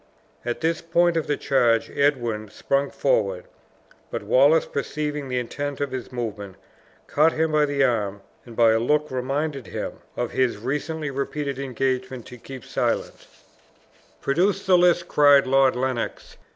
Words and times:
At 0.43 0.61
this 0.61 0.81
point 0.81 1.15
of 1.15 1.27
the 1.27 1.37
charge 1.37 1.91
Edwin 1.91 2.49
sprung 2.49 2.89
forward; 2.89 3.45
but 4.09 4.23
Wallace, 4.23 4.65
perceiving 4.65 5.29
the 5.29 5.37
intent 5.37 5.79
of 5.79 5.91
his 5.91 6.11
movement, 6.11 6.55
caught 7.05 7.33
him 7.33 7.51
by 7.51 7.65
the 7.67 7.83
arm, 7.83 8.21
and, 8.43 8.55
by 8.55 8.71
a 8.71 8.79
look, 8.79 9.11
reminded 9.11 9.67
him 9.67 9.99
of 10.17 10.31
his 10.31 10.57
recently 10.57 11.11
repeated 11.11 11.59
engagement 11.59 12.25
to 12.25 12.37
keep 12.39 12.65
silent. 12.65 13.27
"Produce 14.21 14.65
the 14.65 14.75
list," 14.75 15.07
cried 15.07 15.45
Lord 15.45 15.75
Lennox. 15.75 16.35